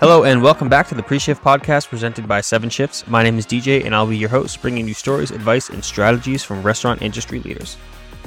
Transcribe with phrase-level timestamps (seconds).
[0.00, 3.06] Hello and welcome back to the Pre-Shift podcast presented by Seven Shifts.
[3.06, 6.42] My name is DJ and I'll be your host, bringing you stories, advice, and strategies
[6.42, 7.76] from restaurant industry leaders.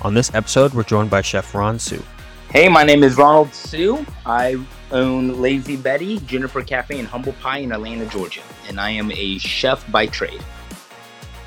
[0.03, 1.99] On this episode, we're joined by Chef Ron Hsu.
[2.51, 4.05] Hey, my name is Ronald Hsu.
[4.23, 9.11] I own Lazy Betty, Juniper Cafe, and Humble Pie in Atlanta, Georgia, and I am
[9.11, 10.43] a chef by trade.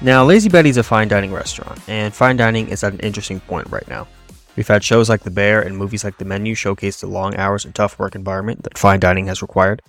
[0.01, 3.71] Now, Lazy Betty's a fine dining restaurant, and fine dining is at an interesting point
[3.71, 4.09] right now.
[4.57, 7.65] We've had shows like The Bear and movies like The Menu showcase the long hours
[7.65, 9.83] and tough work environment that fine dining has required.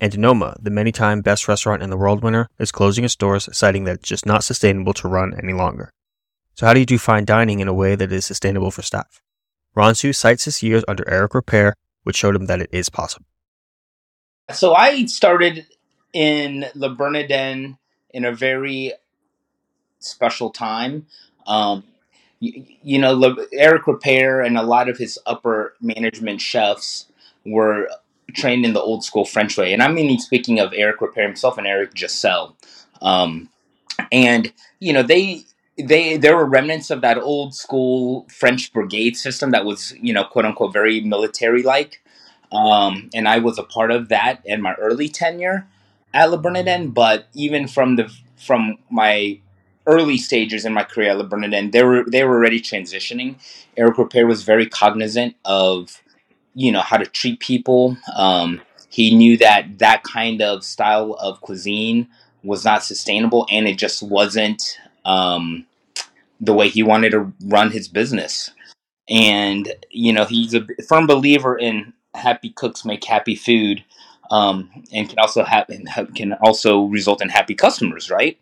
[0.00, 3.48] And Noma, the many time best restaurant in the world winner, is closing its doors,
[3.52, 5.90] citing that it's just not sustainable to run any longer.
[6.54, 9.20] So, how do you do fine dining in a way that is sustainable for staff?
[9.74, 13.26] Ron Hsu cites his years under Eric Ripert, which showed him that it is possible.
[14.52, 15.66] So, I started
[16.12, 17.78] in Le Bernardin
[18.10, 18.92] in a very
[19.98, 21.06] special time.
[21.46, 21.84] Um,
[22.40, 27.06] you, you know, Le, Eric Ripert and a lot of his upper management chefs
[27.44, 27.88] were
[28.32, 29.72] trained in the old school French way.
[29.72, 32.54] And I'm mean, speaking of Eric Ripert himself and Eric Gestel.
[33.02, 33.48] Um,
[34.10, 35.44] and, you know, they,
[35.78, 40.24] they, there were remnants of that old school French brigade system that was, you know,
[40.24, 42.02] quote unquote, very military like.
[42.50, 45.66] Um, and I was a part of that in my early tenure
[46.12, 46.90] at Le Bernardin.
[46.90, 49.40] But even from the, from my
[49.86, 53.36] early stages in my career at Le Bernardin, they were, they were already transitioning.
[53.76, 56.00] Eric Ripert was very cognizant of,
[56.54, 57.96] you know how to treat people.
[58.14, 62.08] Um, he knew that that kind of style of cuisine
[62.42, 65.66] was not sustainable, and it just wasn't um,
[66.40, 68.50] the way he wanted to run his business.
[69.08, 73.84] And you know, he's a firm believer in happy cooks make happy food,
[74.30, 75.68] um, and can also have
[76.14, 78.38] can also result in happy customers, right?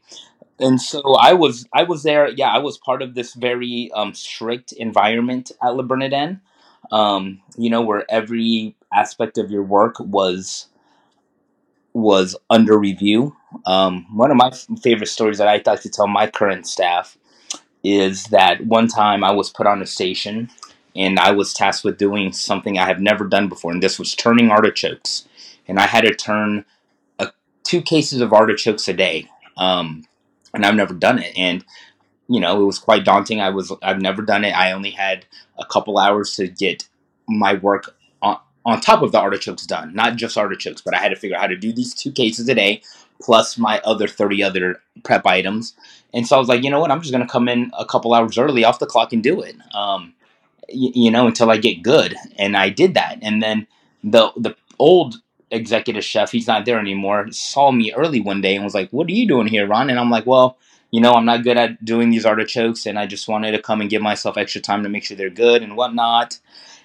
[0.61, 2.29] And so I was I was there.
[2.29, 6.41] Yeah, I was part of this very um, strict environment at Le Bernardin
[6.93, 10.69] um, you know, where every aspect of your work was
[11.95, 13.37] was under review.
[13.67, 14.51] Um, one of my
[14.83, 17.19] favorite stories that I like to tell my current staff
[17.85, 20.49] is that one time I was put on a station
[20.95, 24.15] and I was tasked with doing something I have never done before, and this was
[24.15, 25.27] turning artichokes,
[25.67, 26.65] and I had to turn
[27.19, 27.31] a,
[27.65, 30.05] two cases of artichokes a day, um,
[30.53, 31.65] and I've never done it, and
[32.29, 33.41] you know it was quite daunting.
[33.41, 34.53] I was I've never done it.
[34.53, 35.27] I only had
[35.59, 36.89] a couple hours to get
[37.29, 41.11] my work on, on top of the artichokes done, not just artichokes, but I had
[41.11, 42.83] to figure out how to do these two cases a day
[43.23, 45.75] plus my other 30 other prep items.
[46.13, 47.85] And so I was like, you know what, I'm just going to come in a
[47.87, 49.57] couple hours early off the clock and do it.
[49.75, 50.15] Um,
[50.69, 52.17] y- you know, until I get good.
[52.39, 53.19] And I did that.
[53.23, 53.67] And then
[54.05, 55.17] the the old
[55.51, 59.09] executive chef, he's not there anymore, saw me early one day and was like, "What
[59.09, 60.59] are you doing here, Ron?" And I'm like, "Well,
[60.93, 63.83] you know, I'm not good at doing these artichokes, and I just wanted to come
[63.83, 66.39] and give myself extra time to make sure they're good and whatnot."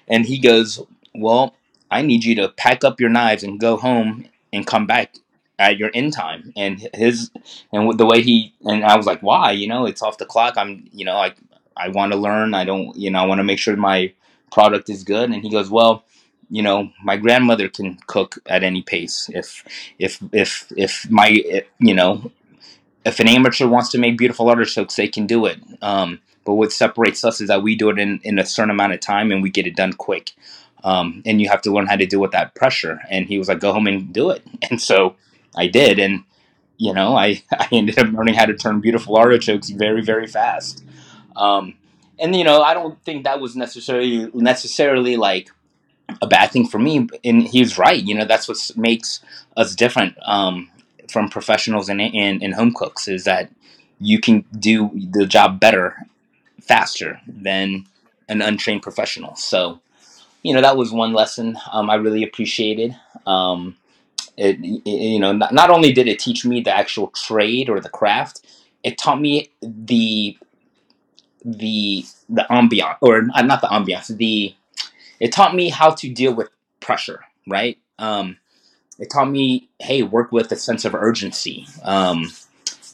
[0.08, 0.80] And he goes,
[1.14, 1.54] Well,
[1.90, 5.16] I need you to pack up your knives and go home and come back
[5.58, 6.52] at your end time.
[6.56, 7.30] And his
[7.72, 9.52] and the way he and I was like, Why?
[9.52, 10.54] You know, it's off the clock.
[10.56, 11.34] I'm you know, I
[11.76, 12.54] I want to learn.
[12.54, 14.12] I don't you know, I want to make sure my
[14.52, 15.30] product is good.
[15.30, 16.04] And he goes, Well,
[16.50, 19.30] you know, my grandmother can cook at any pace.
[19.34, 19.64] If
[19.98, 21.42] if if if my
[21.78, 22.30] you know
[23.04, 25.58] if an amateur wants to make beautiful artichokes, they can do it.
[25.82, 28.94] Um, but what separates us is that we do it in, in a certain amount
[28.94, 30.32] of time and we get it done quick.
[30.84, 33.00] Um, and you have to learn how to deal with that pressure.
[33.10, 34.42] And he was like, go home and do it.
[34.70, 35.16] And so
[35.56, 35.98] I did.
[35.98, 36.24] And,
[36.76, 40.84] you know, I, I ended up learning how to turn beautiful artichokes very, very fast.
[41.36, 41.74] Um,
[42.18, 45.50] and, you know, I don't think that was necessarily, necessarily like
[46.20, 47.08] a bad thing for me.
[47.24, 48.02] And he's right.
[48.02, 49.20] You know, that's what makes
[49.56, 50.16] us different.
[50.22, 50.70] Um,
[51.10, 53.50] from professionals and, and, and home cooks is that
[54.00, 55.96] you can do the job better
[56.60, 57.86] faster than
[58.28, 59.34] an untrained professional.
[59.36, 59.80] So,
[60.42, 62.96] you know, that was one lesson um, I really appreciated.
[63.26, 63.76] Um,
[64.36, 67.80] it, it, you know, not, not only did it teach me the actual trade or
[67.80, 68.46] the craft,
[68.84, 70.36] it taught me the
[71.44, 74.54] the the ambiance or not the ambiance the
[75.20, 76.48] it taught me how to deal with
[76.80, 78.36] pressure right um,
[78.98, 81.66] it taught me hey work with a sense of urgency.
[81.82, 82.30] Um,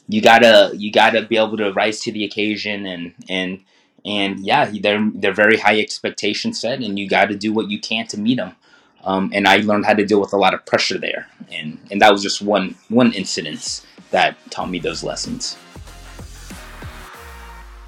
[0.07, 3.61] you gotta you gotta be able to rise to the occasion and and
[4.05, 7.79] and yeah they're they're very high expectation set and you got to do what you
[7.79, 8.55] can to meet them
[9.03, 11.27] um, and i learned how to deal with a lot of pressure there.
[11.51, 15.57] And and that was just one one incident that taught me those lessons.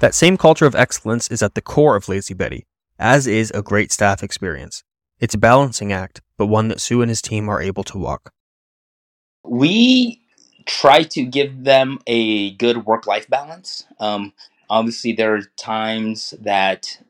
[0.00, 2.66] That same culture of excellence is at the core of lazy betty
[2.98, 4.82] as is a great staff experience
[5.20, 8.32] it's a balancing act but one that Hsu and his team are able to walk.
[9.44, 10.22] We
[10.64, 13.84] try to give them a good work life balance.
[13.98, 14.32] Um,
[14.70, 17.02] obviously, there are times that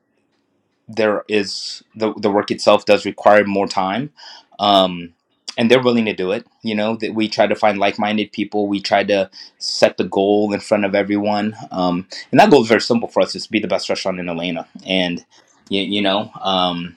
[0.89, 4.11] there is the, the work itself does require more time.
[4.59, 5.13] Um,
[5.59, 6.47] and they're willing to do it.
[6.63, 8.69] You know that we try to find like-minded people.
[8.69, 9.29] We try to
[9.59, 13.23] set the goal in front of everyone, um, and that goal is very simple for
[13.23, 15.25] us: is to be the best restaurant in Atlanta, and
[15.69, 16.97] you, you know, um,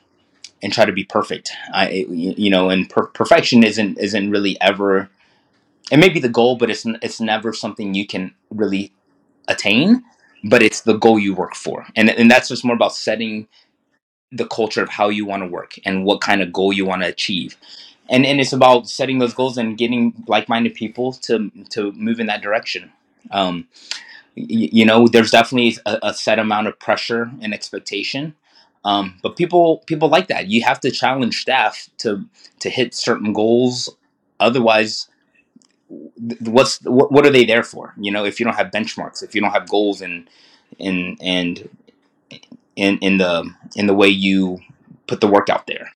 [0.63, 1.51] and try to be perfect.
[1.73, 5.09] I, you know, and per- perfection isn't isn't really ever.
[5.91, 8.93] It may be the goal, but it's it's never something you can really
[9.47, 10.03] attain.
[10.45, 13.47] But it's the goal you work for, and and that's just more about setting
[14.31, 17.01] the culture of how you want to work and what kind of goal you want
[17.03, 17.57] to achieve
[18.09, 22.27] and and it's about setting those goals and getting like-minded people to to move in
[22.27, 22.91] that direction
[23.31, 23.67] um,
[24.37, 28.35] y- you know there's definitely a, a set amount of pressure and expectation
[28.83, 30.47] um, but people people like that.
[30.47, 32.25] You have to challenge staff to
[32.59, 33.89] to hit certain goals.
[34.39, 35.07] Otherwise
[36.41, 37.93] what's what, are they there for?
[37.97, 40.29] You know if you don't have benchmarks if you don't have goals and
[40.79, 41.69] and and
[42.75, 44.59] in in the in the way you
[45.07, 45.91] put the work out there.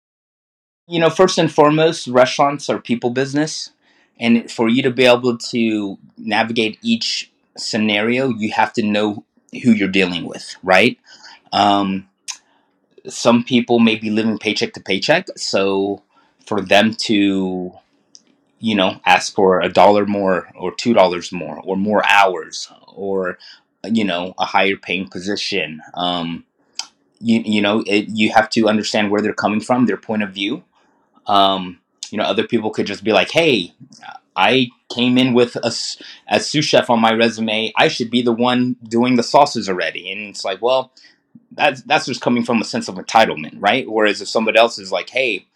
[0.87, 3.71] You know first and foremost restaurants are people business.
[4.19, 9.25] And for you to be able to navigate each scenario you have to know
[9.63, 10.97] who you're dealing with right?
[11.51, 12.07] Um,
[13.07, 16.01] some people may be living paycheck to paycheck so
[16.45, 17.71] for them to
[18.59, 23.37] you know ask for a dollar more or two dollars more or more hours or
[23.85, 26.45] you know a higher paying position um,
[27.19, 30.31] you, you know it, you have to understand where they're coming from their point of
[30.31, 30.63] view
[31.27, 31.79] um,
[32.11, 33.73] you know, other people could just be like, "Hey,
[34.35, 35.71] I came in with a
[36.27, 37.73] as sous chef on my resume.
[37.77, 40.91] I should be the one doing the sauces already." And it's like, well,
[41.55, 43.89] that's that's just coming from a sense of entitlement, right?
[43.89, 45.47] Whereas if somebody else is like, "Hey,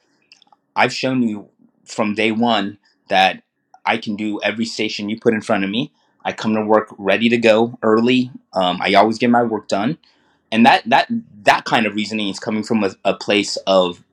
[0.75, 1.49] I've shown you
[1.85, 2.77] from day one
[3.09, 3.43] that
[3.85, 5.93] I can do every station you put in front of me.
[6.25, 8.31] I come to work ready to go early.
[8.53, 9.97] Um, I always get my work done."
[10.51, 11.07] And that that
[11.43, 14.03] that kind of reasoning is coming from a, a place of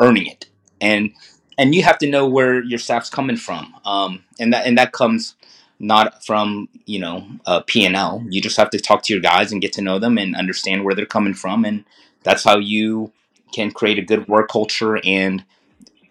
[0.00, 0.46] earning it
[0.80, 1.12] and
[1.58, 4.92] and you have to know where your staff's coming from um, and that and that
[4.92, 5.34] comes
[5.78, 9.60] not from you know uh, p&l you just have to talk to your guys and
[9.60, 11.84] get to know them and understand where they're coming from and
[12.22, 13.12] that's how you
[13.52, 15.44] can create a good work culture and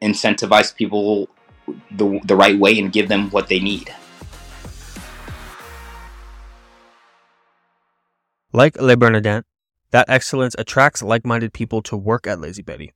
[0.02, 1.28] incentivize people
[1.92, 3.94] the, the right way and give them what they need.
[8.54, 9.44] Like Le Bernardin,
[9.92, 12.94] that excellence attracts like minded people to work at Lazy Betty.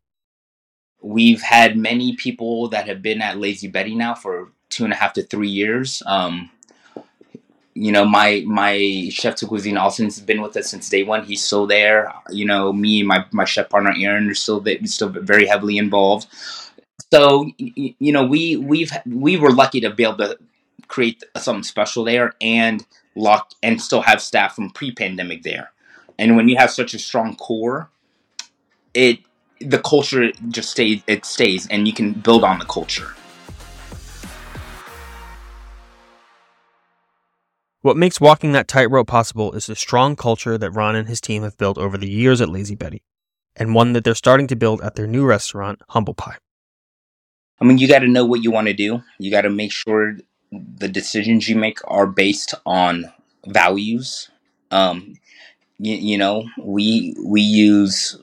[1.01, 4.95] we've had many people that have been at lazy betty now for two and a
[4.95, 6.03] half to three years.
[6.05, 6.49] Um,
[7.79, 11.23] you know, my my chef de cuisine Austin's been with us since day one.
[11.23, 12.13] He's still there.
[12.29, 16.27] You know, me and my my chef partner Aaron are still still very heavily involved.
[17.13, 20.37] So you know, we we've we were lucky to be able to
[20.89, 22.85] create something special there and
[23.15, 25.71] lock and still have staff from pre-pandemic there.
[26.17, 27.89] And when you have such a strong core,
[28.93, 29.19] it
[29.61, 33.15] the culture just stays it stays and you can build on the culture.
[37.81, 41.43] What makes walking that tightrope possible is the strong culture that Ron and his team
[41.43, 43.03] have built over the years at Lazy Betty,
[43.55, 46.37] and one that they're starting to build at their new restaurant, Humble Pie.
[47.61, 49.01] I mean, you got to know what you want to do.
[49.17, 50.17] You got to make sure
[50.51, 53.05] the decisions you make are based on
[53.47, 54.29] values.
[54.71, 55.15] Um,
[55.77, 58.17] you, you know, we we use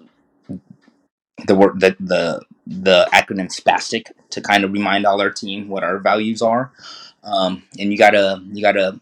[1.46, 5.82] the word the the the acronym spastic to kind of remind all our team what
[5.82, 6.72] our values are.
[7.24, 9.00] Um, and you gotta you gotta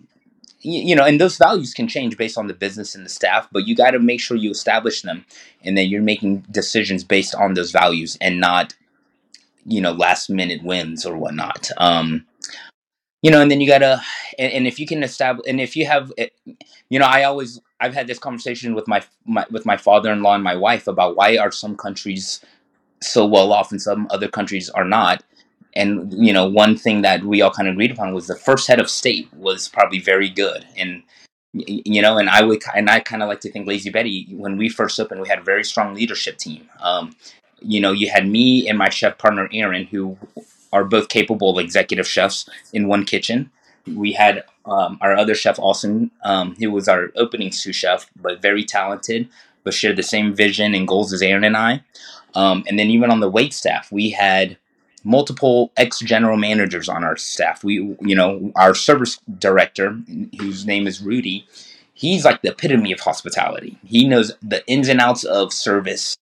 [0.65, 3.49] you, you know, and those values can change based on the business and the staff,
[3.53, 5.25] but you got to make sure you establish them,
[5.63, 8.75] and then you're making decisions based on those values and not
[9.67, 11.71] you know last minute wins or whatnot.
[11.77, 12.27] Um,
[13.23, 14.03] you know, and then you gotta,
[14.39, 16.29] and, and if you can establish, and if you have, eh,
[16.91, 20.45] you know, I always, I've had this conversation with my, my with my father-in-law and
[20.45, 22.45] my wife about why are some countries
[23.03, 25.23] so well off and some other countries are not.
[25.77, 28.69] And you know, one thing that we all kind of agreed upon was the first
[28.69, 31.03] head of state was probably very good, and
[31.53, 34.57] you know, and I would, and I kind of like to think Lazy Betty when
[34.57, 36.69] we first opened, we had a very strong leadership team.
[36.81, 37.15] Um,
[37.61, 40.19] you know, you had me and my chef partner Aaron, who
[40.73, 43.51] are both capable executive chefs in one kitchen.
[43.87, 48.43] We had um, our other chef Austin, um, who was our opening sous chef, but
[48.43, 49.29] very talented,
[49.63, 51.83] but shared the same vision and goals as Aaron and I.
[52.35, 54.57] Um, and then even on the wait staff, we had
[55.05, 57.63] multiple ex general managers on our staff.
[57.63, 59.99] We, you know, our service director,
[60.39, 61.47] whose name is Rudy,
[61.93, 63.79] he's like the epitome of hospitality.
[63.85, 66.17] He knows the ins and outs of service.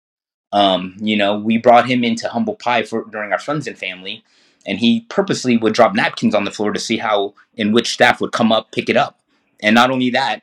[0.53, 4.25] Um, you know, we brought him into Humble Pie for during our friends and family,
[4.67, 8.21] and he purposely would drop napkins on the floor to see how in which staff
[8.21, 9.21] would come up, pick it up,
[9.63, 10.43] and not only that,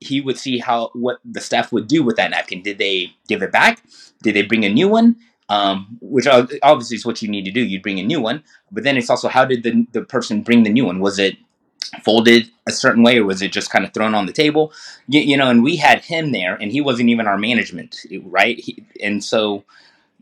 [0.00, 2.62] he would see how what the staff would do with that napkin.
[2.62, 3.82] Did they give it back?
[4.22, 5.16] Did they bring a new one?
[5.48, 7.60] Um, which obviously is what you need to do.
[7.60, 10.62] You'd bring a new one, but then it's also how did the the person bring
[10.62, 11.00] the new one?
[11.00, 11.36] Was it
[12.02, 14.72] folded a certain way, or was it just kind of thrown on the table?
[15.06, 18.58] You, you know, and we had him there, and he wasn't even our management, right?
[18.58, 19.64] He, and so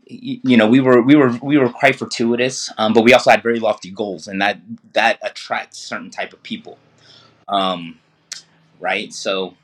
[0.05, 3.41] you know we were we were we were quite fortuitous um, but we also had
[3.41, 4.59] very lofty goals and that
[4.93, 6.77] that attracts certain type of people
[7.47, 7.97] um,
[8.79, 9.55] right so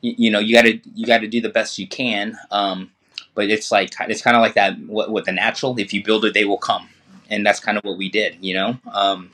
[0.00, 2.90] you, you know you got to you got to do the best you can um,
[3.34, 6.34] but it's like it's kind of like that with the natural if you build it
[6.34, 6.88] they will come.
[7.30, 8.78] And that's kind of what we did you know?
[8.92, 9.30] Um,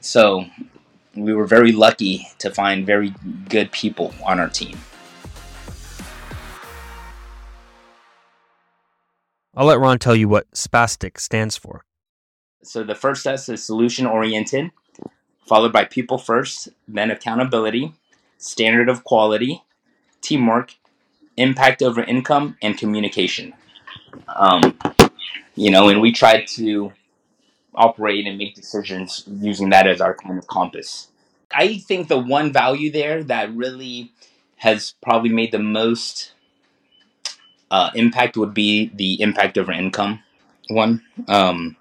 [0.00, 0.46] so
[1.16, 3.14] we were very lucky to find very
[3.48, 4.78] good people on our team.
[9.56, 11.84] I'll let Ron tell you what SPASTIC stands for.
[12.64, 14.72] So the first S is solution oriented,
[15.46, 17.94] followed by people first, then accountability,
[18.38, 19.62] standard of quality,
[20.20, 20.74] teamwork,
[21.36, 23.52] impact over income, and communication.
[24.28, 24.78] Um,
[25.54, 26.92] you know, and we try to
[27.74, 31.08] operate and make decisions using that as our kind of compass.
[31.52, 34.12] I think the one value there that really
[34.56, 36.32] has probably made the most
[37.70, 40.22] uh, impact would be the impact over income
[40.68, 41.02] one.
[41.28, 41.76] Um,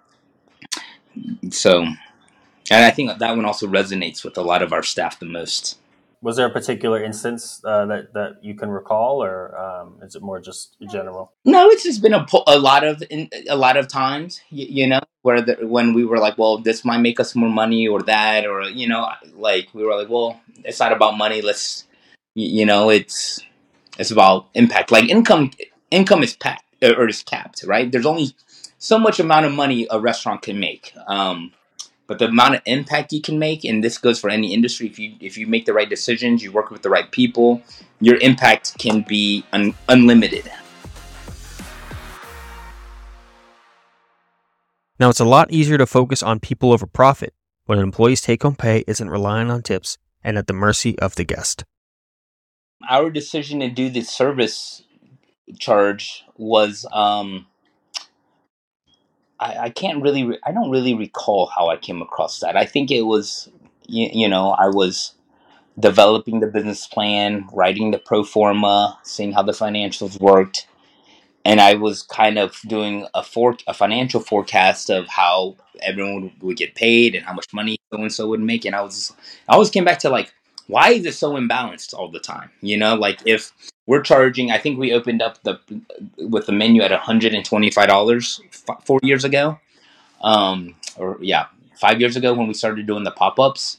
[1.50, 5.26] so, and I think that one also resonates with a lot of our staff the
[5.26, 5.78] most.
[6.24, 10.22] Was there a particular instance uh, that that you can recall, or um, is it
[10.22, 11.34] more just general?
[11.44, 15.02] No, it's just been a, a lot of a lot of times, you, you know,
[15.24, 18.46] where the, when we were like, well, this might make us more money, or that,
[18.46, 21.42] or you know, like we were like, well, it's not about money.
[21.42, 21.86] Let's,
[22.36, 23.42] you know, it's
[24.00, 24.92] it's about impact.
[24.92, 25.52] Like income,
[25.92, 27.92] income is packed or is capped, right?
[27.92, 28.34] There's only
[28.78, 30.94] so much amount of money a restaurant can make.
[31.08, 31.52] Um,
[32.08, 35.00] but the amount of impact you can make and this goes for any industry if
[35.00, 37.62] you if you make the right decisions you work with the right people
[38.00, 40.52] your impact can be un- unlimited.
[45.00, 47.34] Now it's a lot easier to focus on people over profit
[47.66, 51.24] when an employee's take-home pay isn't relying on tips and at the mercy of the
[51.24, 51.64] guest.
[52.90, 54.84] Our decision to do the service
[55.60, 57.48] charge was um
[59.44, 62.56] I, I can't really, re- I don't really recall how I came across that.
[62.56, 63.50] I think it was,
[63.88, 65.14] you, you know, I was
[65.78, 70.68] developing the business plan, writing the pro forma, seeing how the financials worked,
[71.46, 76.42] and I was kind of doing a for a financial forecast of how everyone would,
[76.42, 78.66] would get paid and how much money so and so would make.
[78.66, 79.12] And I was,
[79.50, 80.34] I always came back to like,
[80.68, 82.50] why is it so imbalanced all the time?
[82.62, 83.52] You know, like if
[83.86, 85.60] we're charging, I think we opened up the
[86.18, 88.42] with the menu at one hundred and twenty five dollars
[88.86, 89.60] four years ago,
[90.22, 93.78] um, or yeah, five years ago when we started doing the pop ups.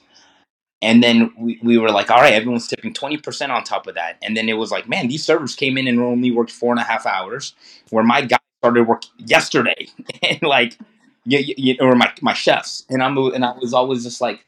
[0.82, 4.18] And then we, we were like, all right, everyone's tipping 20% on top of that.
[4.20, 6.80] And then it was like, man, these servers came in and only worked four and
[6.80, 7.54] a half hours,
[7.88, 9.86] where my guy started work yesterday.
[10.22, 10.76] and like,
[11.24, 12.84] you, you, or my, my chefs.
[12.90, 14.44] And, I'm, and I was always just like,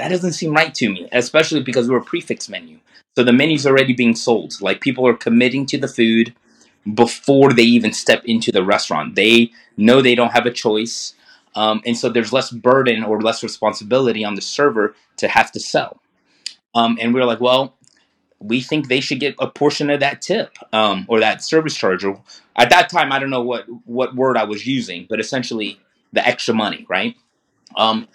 [0.00, 2.78] that doesn't seem right to me, especially because we're a prix fixe menu.
[3.16, 4.60] So the menu's already being sold.
[4.62, 6.34] Like people are committing to the food
[6.94, 9.14] before they even step into the restaurant.
[9.14, 11.14] They know they don't have a choice.
[11.54, 15.60] Um, and so there's less burden or less responsibility on the server to have to
[15.60, 16.00] sell.
[16.74, 17.74] Um, and we are like, well,
[18.38, 22.04] we think they should get a portion of that tip um, or that service charge.
[22.04, 22.22] Or
[22.56, 25.78] at that time, I don't know what what word I was using, but essentially
[26.12, 27.16] the extra money, right?
[27.76, 28.08] Um,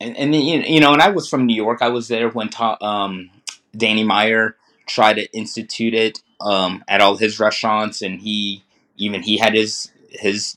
[0.00, 1.82] and, and you know, and I was from New York.
[1.82, 2.50] I was there when
[2.80, 3.30] um,
[3.76, 8.62] Danny Meyer tried to institute it um, at all his restaurants, and he
[8.96, 10.56] even he had his his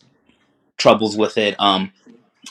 [0.78, 1.56] troubles with it.
[1.60, 1.92] Um,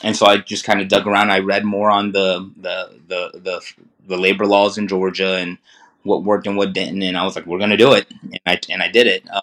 [0.03, 1.31] and so I just kind of dug around.
[1.31, 3.73] I read more on the, the the the
[4.07, 5.57] the labor laws in Georgia and
[6.03, 8.59] what worked and what didn't, and I was like, we're gonna do it, and I
[8.69, 9.23] and I did it.
[9.31, 9.41] Uh,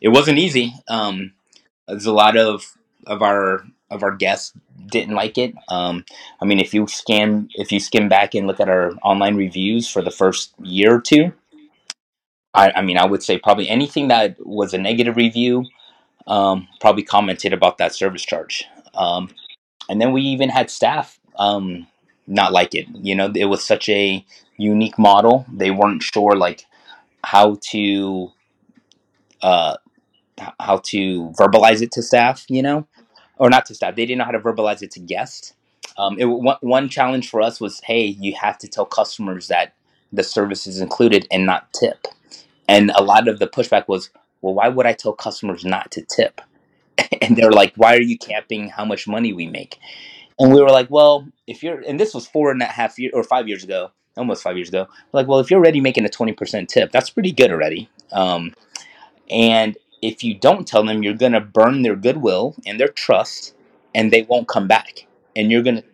[0.00, 0.74] it wasn't easy.
[0.88, 1.32] Um,
[1.86, 2.64] there's a lot of
[3.06, 4.52] of our of our guests
[4.90, 5.54] didn't like it.
[5.68, 6.04] Um,
[6.40, 9.88] I mean, if you scan, if you skim back and look at our online reviews
[9.88, 11.32] for the first year or two,
[12.54, 15.64] I, I mean, I would say probably anything that was a negative review,
[16.26, 18.64] um, probably commented about that service charge.
[18.94, 19.30] Um,
[19.88, 21.86] and then we even had staff um,
[22.26, 22.86] not like it.
[22.92, 24.24] You know, it was such a
[24.56, 26.64] unique model; they weren't sure like
[27.24, 28.32] how to
[29.42, 29.76] uh,
[30.60, 32.44] how to verbalize it to staff.
[32.48, 32.86] You know,
[33.42, 33.96] or not to staff.
[33.96, 35.52] They didn't know how to verbalize it to guests.
[35.98, 39.74] Um, it, one, one challenge for us was, hey, you have to tell customers that
[40.12, 42.06] the service is included and not tip.
[42.68, 44.10] And a lot of the pushback was,
[44.42, 46.40] well, why would I tell customers not to tip?
[47.20, 49.76] and they're like, why are you capping how much money we make?
[50.38, 53.12] And we were like, well, if you're, and this was four and a half years
[53.12, 54.86] or five years ago, almost five years ago.
[55.12, 57.90] Like, well, if you're already making a 20% tip, that's pretty good already.
[58.12, 58.54] Um,
[59.28, 63.54] and if you don't tell them, you're going to burn their goodwill and their trust,
[63.94, 65.06] and they won't come back.
[65.34, 65.84] And you're going to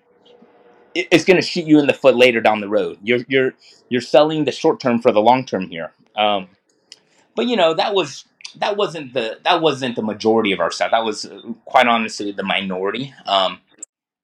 [0.94, 2.98] it's going to shoot you in the foot later down the road.
[3.02, 3.54] You're you're
[3.88, 5.92] you're selling the short term for the long term here.
[6.16, 6.48] Um,
[7.36, 8.24] but you know that was
[8.56, 10.90] that wasn't the that wasn't the majority of our staff.
[10.90, 13.14] That was uh, quite honestly the minority.
[13.26, 13.60] Um,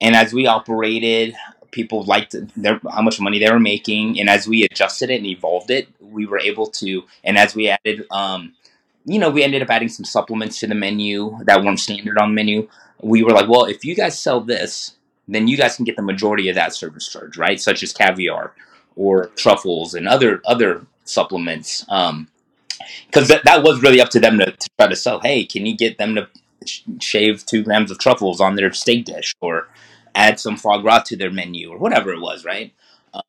[0.00, 1.36] and as we operated,
[1.70, 5.26] people liked their, how much money they were making, and as we adjusted it and
[5.26, 7.04] evolved it, we were able to.
[7.22, 8.54] And as we added, um,
[9.04, 12.30] you know, we ended up adding some supplements to the menu that weren't standard on
[12.30, 12.68] the menu.
[13.02, 14.96] We were like, well, if you guys sell this,
[15.28, 17.60] then you guys can get the majority of that service charge, right?
[17.60, 18.54] Such as caviar
[18.96, 21.84] or truffles and other other supplements.
[21.88, 22.28] Um,
[23.06, 25.20] because that, that was really up to them to, to try to sell.
[25.20, 26.28] Hey, can you get them to
[26.66, 29.68] sh- shave two grams of truffles on their steak dish, or
[30.14, 32.72] add some foie gras to their menu, or whatever it was, right?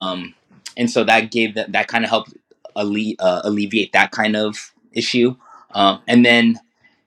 [0.01, 0.36] Um,
[0.75, 2.34] and so that gave that that kind of helped
[2.75, 5.36] alle- uh, alleviate that kind of issue.
[5.75, 6.60] Um, and then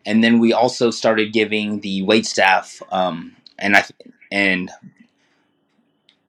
[0.06, 3.84] and then we also started giving the wait staff, um, and I
[4.30, 4.70] and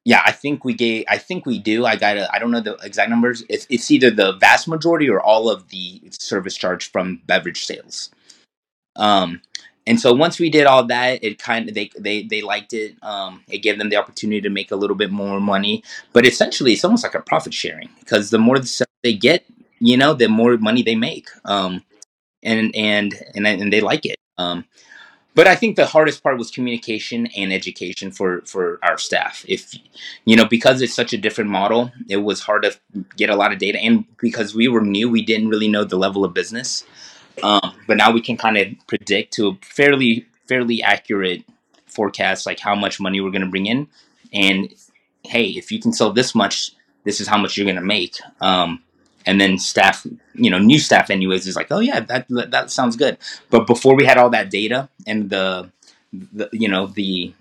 [0.06, 1.06] yeah, I think we gave.
[1.08, 1.86] I think we do.
[1.86, 2.18] I got.
[2.34, 3.44] I don't know the exact numbers.
[3.50, 8.10] It's, it's either the vast majority or all of the service charge from beverage sales.
[8.96, 9.42] Um,
[9.86, 12.96] and so once we did all that, it kind of they they they liked it.
[13.04, 15.84] Um, it gave them the opportunity to make a little bit more money.
[16.14, 18.58] But essentially, it's almost like a profit sharing because the more
[19.04, 19.46] they get,
[19.80, 21.28] you know, the more money they make.
[21.46, 21.84] Um,
[22.44, 24.18] and and and and they like it.
[24.38, 24.66] Um,
[25.36, 29.46] but I think the hardest part was communication and education for for our staff.
[29.48, 29.74] If
[30.26, 32.78] you know, because it's such a different model, it was hard to
[33.16, 35.98] get a lot of data, and because we were new, we didn't really know the
[35.98, 36.86] level of business.
[37.44, 41.46] Um, but now we can kind of predict to a fairly fairly accurate
[41.86, 43.88] forecast, like how much money we're going to bring in,
[44.34, 44.74] and
[45.24, 46.72] hey, if you can sell this much,
[47.04, 48.18] this is how much you're going to make.
[48.42, 48.84] Um,
[49.26, 52.96] and then staff, you know, new staff, anyways, is like, oh yeah, that that sounds
[52.96, 53.18] good.
[53.50, 55.72] But before we had all that data and the,
[56.12, 57.34] the you know, the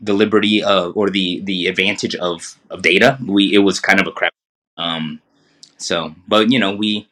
[0.00, 4.06] the liberty of or the the advantage of of data, we it was kind of
[4.06, 4.32] a crap.
[4.76, 5.20] Um,
[5.78, 7.08] so, but you know, we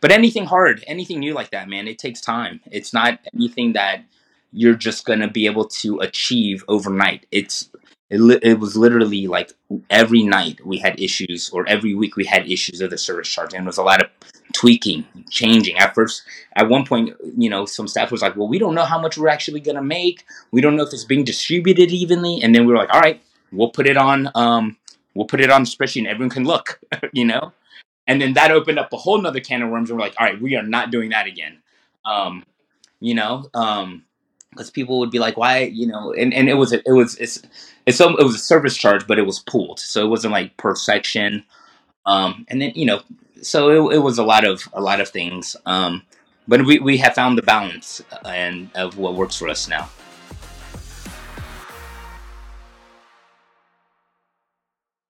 [0.00, 2.60] but anything hard, anything new like that, man, it takes time.
[2.70, 4.04] It's not anything that
[4.52, 7.26] you're just gonna be able to achieve overnight.
[7.30, 7.70] It's
[8.10, 9.52] it, li- it was literally like
[9.90, 13.54] every night we had issues, or every week we had issues of the service charge,
[13.54, 14.10] and it was a lot of
[14.52, 15.76] tweaking, changing.
[15.78, 16.22] At first,
[16.56, 19.16] at one point, you know, some staff was like, "Well, we don't know how much
[19.16, 20.24] we're actually gonna make.
[20.52, 23.22] We don't know if it's being distributed evenly." And then we were like, "All right,
[23.52, 24.30] we'll put it on.
[24.34, 24.76] Um,
[25.14, 26.80] we'll put it on the spreadsheet, and everyone can look."
[27.12, 27.52] you know
[28.06, 30.26] and then that opened up a whole nother can of worms and we're like all
[30.26, 31.58] right we are not doing that again
[32.04, 32.44] um
[33.00, 34.04] you know um
[34.54, 37.42] because people would be like why you know and, and it was it was it's
[37.86, 40.56] it's some it was a service charge but it was pooled so it wasn't like
[40.56, 41.44] per section
[42.06, 43.00] um and then you know
[43.42, 46.02] so it, it was a lot of a lot of things um
[46.46, 49.88] but we, we have found the balance uh, and of what works for us now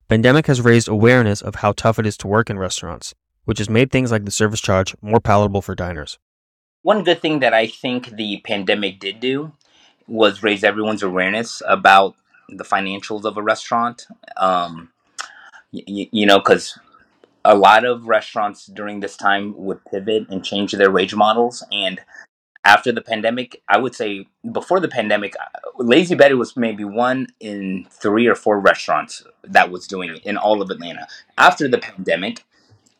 [0.07, 3.15] Pandemic has raised awareness of how tough it is to work in restaurants,
[3.47, 6.19] which has made things like the service charge more palatable for diners.
[6.85, 9.53] One good thing that i think the pandemic did do
[10.07, 12.15] was raise everyone's awareness about
[12.51, 14.07] the financials of a restaurant.
[14.37, 14.91] Um
[15.73, 16.79] y- you know because
[17.45, 21.65] a lot of restaurants during this time would pivot and change their wage models.
[21.73, 22.01] And
[22.65, 27.27] after the pandemic i would say before the pandemic uh, lazy betty was maybe one
[27.41, 31.07] in three or four restaurants that was doing it in all of atlanta.
[31.39, 32.45] After the pandemic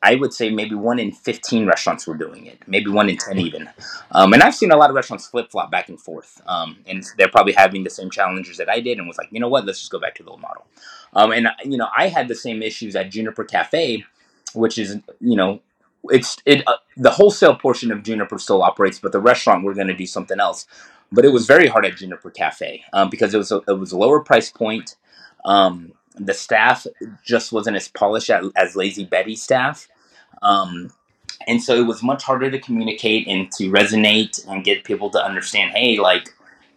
[0.05, 3.39] i would say maybe one in 15 restaurants were doing it maybe one in 10
[3.39, 3.69] even
[4.13, 7.29] um, and i've seen a lot of restaurants flip-flop back and forth um, and they're
[7.29, 9.81] probably having the same challenges that i did and was like you know what let's
[9.81, 10.67] just go back to the old model
[11.15, 14.05] um, and you know i had the same issues at juniper cafe
[14.55, 15.61] which is you know
[16.11, 19.89] it's it uh, the wholesale portion of Juniper still operates, but the restaurant we're going
[19.89, 20.67] to do something else.
[21.13, 23.93] But it was very hard at Juniper Cafe um, because it was a, it was
[23.93, 24.97] a lower price point.
[25.45, 26.87] Um, the staff
[27.25, 29.89] just wasn't as polished as, as Lazy Betty staff,
[30.45, 30.93] um,
[31.47, 35.25] and so it was much harder to communicate and to resonate and get people to
[35.25, 35.73] understand.
[35.73, 36.29] Hey, like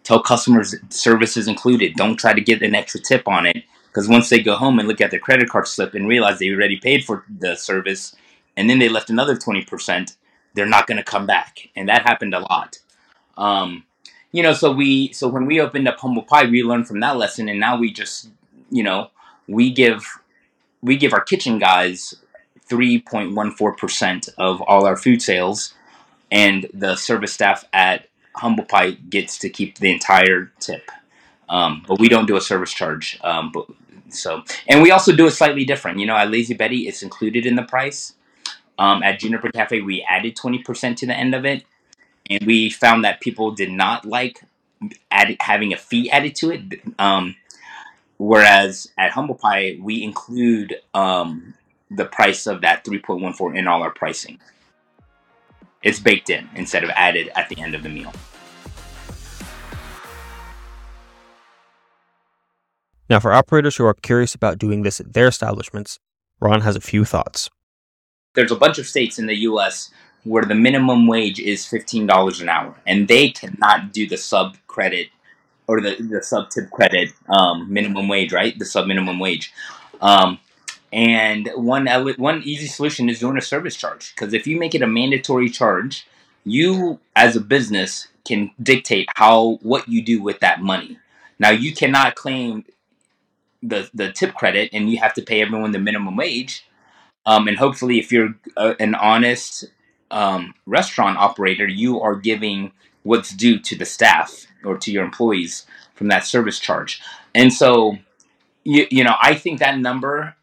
[0.03, 1.95] tell customers service is included.
[1.95, 4.87] Don't try to get an extra tip on it because once they go home and
[4.87, 8.15] look at their credit card slip and realize they already paid for the service
[8.55, 10.15] and then they left another 20%,
[10.53, 11.69] they're not going to come back.
[11.75, 12.79] And that happened a lot.
[13.37, 13.85] Um,
[14.31, 17.17] you know, so we, so when we opened up Humble Pie, we learned from that
[17.17, 17.47] lesson.
[17.47, 18.29] And now we just,
[18.71, 19.11] you know,
[19.47, 20.05] we give,
[20.81, 22.15] we give our kitchen guys
[22.69, 25.73] 3.14% of all our food sales.
[26.31, 30.91] And the service staff at Humble Pie gets to keep the entire tip.
[31.49, 33.19] Um, but we don't do a service charge.
[33.23, 33.65] Um, but
[34.09, 35.99] so, and we also do it slightly different.
[35.99, 38.13] You know, at Lazy Betty, it's included in the price.
[38.79, 41.63] Um, at Juniper Cafe, we added 20% to the end of it.
[42.29, 44.41] and we found that people did not like
[45.11, 46.61] add, having a fee added to it.
[46.99, 47.35] Um,
[48.17, 51.53] whereas at Humble Pie, we include um,
[51.91, 54.39] the price of that 3.14 in all our pricing.
[55.83, 58.11] It's baked in instead of added at the end of the meal.
[63.09, 65.99] Now, for operators who are curious about doing this at their establishments,
[66.41, 67.49] Ron has a few thoughts.
[68.33, 69.91] There's a bunch of states in the US
[70.23, 75.07] where the minimum wage is $15 an hour, and they cannot do the sub credit
[75.67, 78.57] or the, the sub tip credit um, minimum wage, right?
[78.57, 79.53] The sub minimum wage.
[80.01, 80.39] Um,
[80.91, 84.81] and one one easy solution is doing a service charge because if you make it
[84.81, 86.07] a mandatory charge,
[86.45, 90.97] you as a business can dictate how what you do with that money.
[91.39, 92.65] Now you cannot claim
[93.61, 96.65] the the tip credit and you have to pay everyone the minimum wage.
[97.25, 99.65] Um, and hopefully, if you're a, an honest
[100.11, 102.71] um, restaurant operator, you are giving
[103.03, 107.01] what's due to the staff or to your employees from that service charge.
[107.35, 107.97] And so,
[108.63, 110.35] you, you know, I think that number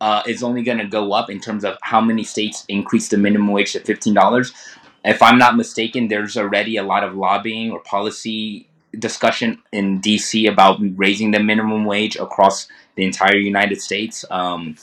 [0.00, 3.16] uh, is only going to go up in terms of how many states increase the
[3.16, 4.52] minimum wage to $15.
[5.04, 10.50] If I'm not mistaken, there's already a lot of lobbying or policy discussion in DC
[10.50, 14.24] about raising the minimum wage across the entire United States.
[14.30, 14.76] Um,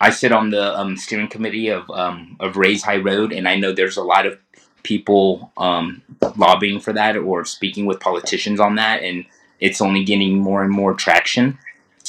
[0.00, 3.56] I sit on the um, steering committee of um, of Raise High Road, and I
[3.56, 4.38] know there's a lot of
[4.82, 6.02] people um,
[6.36, 9.24] lobbying for that or speaking with politicians on that, and
[9.60, 11.58] it's only getting more and more traction.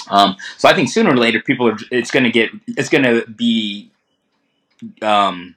[0.10, 1.78] Um, so I think sooner or later, people are.
[1.92, 2.52] It's going to get.
[2.68, 3.92] It's going to be.
[5.02, 5.56] Um,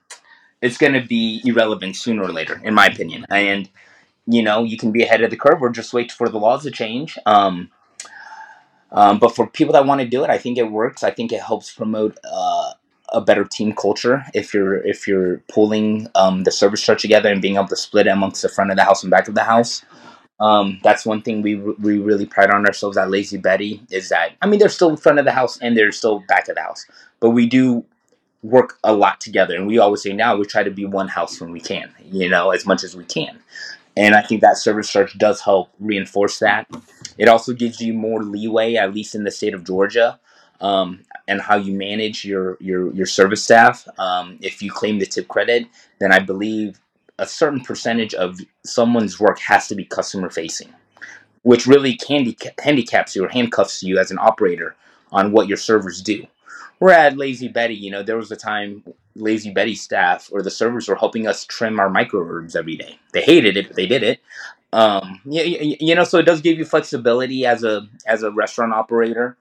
[0.61, 3.27] it's going to be irrelevant sooner or later, in my opinion.
[3.31, 3.69] And
[4.27, 6.63] you know, you can be ahead of the curve or just wait for the laws
[6.63, 7.19] to change.
[7.27, 7.71] Um,
[8.93, 11.03] um, but for people that want to do it, I think it works.
[11.03, 12.73] I think it helps promote uh,
[13.13, 17.43] a better team culture if you're if you're pulling um, the service chart together and
[17.43, 19.45] being able to split it amongst the front of the house and back of the
[19.45, 19.85] house.
[20.43, 24.33] Um, that's one thing we we really pride on ourselves at Lazy Betty is that
[24.43, 26.63] I mean they're still in front of the house and they're still back of the
[26.63, 26.85] house,
[27.21, 27.85] but we do
[28.43, 31.41] work a lot together and we always say now we try to be one house
[31.41, 33.39] when we can, you know, as much as we can.
[33.97, 36.69] And I think that service charge does help reinforce that.
[37.19, 40.19] It also gives you more leeway, at least in the state of Georgia,
[40.61, 43.87] um, and how you manage your your your service staff.
[43.99, 45.69] Um, if you claim the tip credit,
[46.01, 46.81] then I believe
[47.19, 50.73] a certain percentage of someone's work has to be customer facing,
[51.43, 51.99] which really
[52.59, 54.75] handicaps you or handcuffs you as an operator
[55.11, 56.27] on what your servers do.
[56.81, 58.83] We're at Lazy Betty, you know, there was a time
[59.15, 62.99] Lazy Betty staff or the servers were helping us trim our micro herbs every day.
[63.13, 64.21] They hated it, but they did it.
[64.73, 68.73] Um, you, you know, so it does give you flexibility as a as a restaurant
[68.73, 69.37] operator.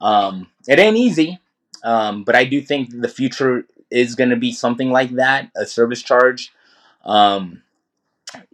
[0.00, 1.40] Um, it ain't easy,
[1.82, 5.66] um, but I do think the future is going to be something like that, a
[5.66, 6.52] service charge.
[7.08, 7.62] Um,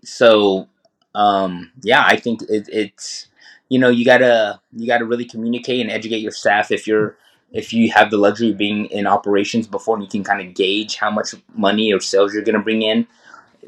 [0.05, 0.69] so
[1.15, 3.29] um, yeah, I think it, it's
[3.69, 7.17] you know you gotta you gotta really communicate and educate your staff if you're
[7.53, 10.55] if you have the luxury of being in operations before and you can kind of
[10.55, 13.07] gauge how much money or sales you're to bring in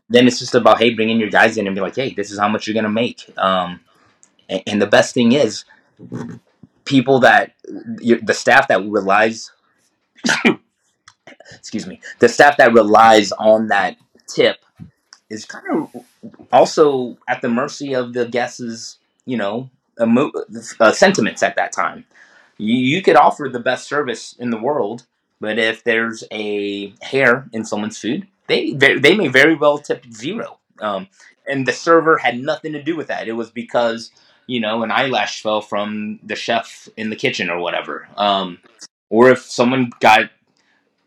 [0.09, 2.39] then it's just about hey bringing your guys in and be like hey this is
[2.39, 3.33] how much you're to make.
[3.39, 3.81] Um,
[4.49, 5.65] and, and, the best thing is
[6.85, 9.51] people that the staff that relies
[11.55, 13.97] excuse me the staff that relies on that
[14.29, 14.57] tip
[15.31, 16.05] is kind of
[16.53, 19.69] also at the mercy of the guests you know
[20.01, 20.33] emo-
[20.81, 22.05] uh, sentiments at that time
[22.59, 25.05] you, you could offer the best service in the world,
[25.41, 30.59] but if there's a hair in someone's food, they they may very well tip zero.
[30.81, 31.09] Um,
[31.49, 33.29] and the server had nothing to do with that.
[33.29, 34.11] It was because
[34.47, 38.09] you know an eyelash fell from the chef in the kitchen or whatever.
[38.17, 38.59] Um,
[39.11, 40.31] or if someone got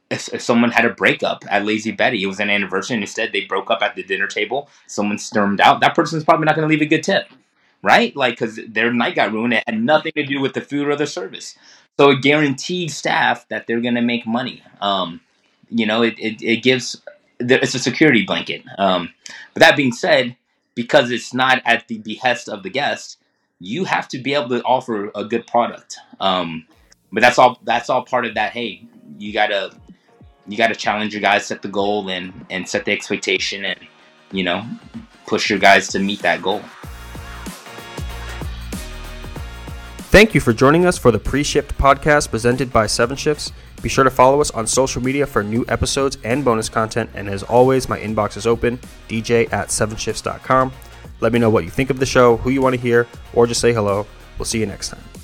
[0.09, 3.45] if, someone had a breakup at Lazy Betty, it was an anniversary, and instead they
[3.45, 4.69] broke up at the dinner table.
[4.87, 5.81] Someone stormed out.
[5.81, 7.27] That person's probably not going to leave a good tip
[7.81, 8.15] right?
[8.15, 9.53] Like, because their night got ruined.
[9.53, 11.57] It had nothing to do with the food or the service.
[11.97, 14.63] So it guaranteed staff that they're going to make money.
[14.81, 15.21] Um,
[15.69, 17.01] you know, it, it, it gives,
[17.39, 18.63] it's a security blanket.
[18.77, 19.13] Um,
[19.53, 20.35] but that being said,
[20.75, 23.17] because it's not at the behest of the guest,
[23.59, 25.97] you have to be able to offer a good product.
[26.19, 26.65] Um,
[27.11, 28.53] but that's all, that's all part of that.
[28.53, 28.83] Hey,
[29.17, 29.75] you gotta,
[30.51, 33.79] you gotta challenge your guys, set the goal and, and set the expectation and,
[34.31, 34.65] you know,
[35.27, 36.61] push your guys to meet that goal.
[40.11, 43.51] Thank you for joining us for the Pre Shift podcast presented by Seven Shifts.
[43.83, 47.11] Be sure to follow us on social media for new episodes and bonus content.
[47.13, 50.73] And as always, my inbox is open dj at sevenshifts.com.
[51.21, 53.45] Let me know what you think of the show, who you want to hear, or
[53.45, 54.07] just say hello.
[54.37, 55.18] We'll see you next time.